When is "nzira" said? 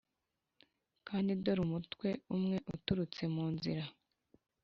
3.53-3.83